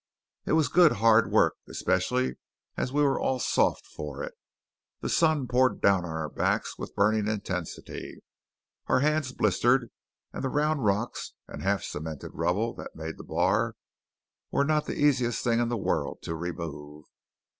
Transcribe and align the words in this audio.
It 0.47 0.53
was 0.53 0.67
good 0.67 0.93
hard 0.93 1.29
work, 1.31 1.53
especially 1.69 2.37
as 2.75 2.91
we 2.91 3.03
were 3.03 3.19
all 3.21 3.37
soft 3.37 3.85
for 3.85 4.23
it. 4.23 4.33
The 5.01 5.09
sun 5.09 5.47
poured 5.47 5.79
down 5.79 6.05
on 6.05 6.09
our 6.15 6.27
backs 6.29 6.75
with 6.75 6.95
burning 6.95 7.27
intensity; 7.27 8.23
our 8.87 9.01
hands 9.01 9.31
blistered; 9.31 9.91
and 10.33 10.43
the 10.43 10.49
round 10.49 10.83
rocks 10.85 11.33
and 11.47 11.61
half 11.61 11.83
cemented 11.83 12.31
rubble 12.33 12.73
that 12.77 12.95
made 12.95 13.17
the 13.19 13.23
bar 13.23 13.75
were 14.49 14.65
not 14.65 14.87
the 14.87 14.97
easiest 14.97 15.43
things 15.43 15.61
in 15.61 15.69
the 15.69 15.77
world 15.77 16.23
to 16.23 16.33
remove. 16.33 17.05